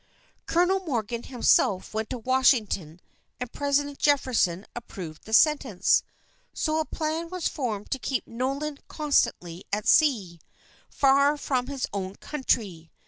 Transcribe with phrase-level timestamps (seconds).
[0.47, 2.99] Colonel Morgan himself went to Washington
[3.39, 6.01] and President Jefferson approved the sentence,
[6.55, 10.39] so a plan was formed to keep Nolan constantly at sea,
[10.89, 12.89] far from his own country.